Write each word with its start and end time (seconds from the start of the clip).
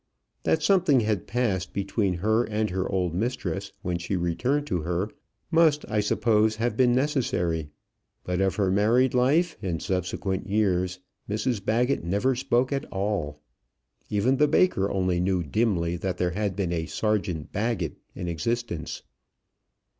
That 0.45 0.63
something 0.63 1.01
had 1.01 1.27
passed 1.27 1.73
between 1.73 2.15
her 2.15 2.43
and 2.45 2.71
her 2.71 2.91
old 2.91 3.13
mistress 3.13 3.71
when 3.83 3.99
she 3.99 4.15
returned 4.15 4.65
to 4.65 4.81
her, 4.81 5.11
must, 5.51 5.85
I 5.89 5.99
suppose, 5.99 6.55
have 6.55 6.75
been 6.75 6.95
necessary. 6.95 7.69
But 8.23 8.41
of 8.41 8.55
her 8.55 8.71
married 8.71 9.13
life, 9.13 9.57
in 9.63 9.79
subsequent 9.79 10.47
years, 10.47 10.97
Mrs 11.29 11.63
Baggett 11.63 12.03
never 12.03 12.33
spoke 12.33 12.73
at 12.73 12.85
all. 12.91 13.41
Even 14.09 14.37
the 14.37 14.47
baker 14.47 14.89
only 14.89 15.19
knew 15.19 15.43
dimly 15.43 15.97
that 15.97 16.17
there 16.17 16.31
had 16.31 16.55
been 16.55 16.73
a 16.73 16.87
Sergeant 16.87 17.51
Baggett 17.51 17.95
in 18.15 18.27
existence. 18.27 19.03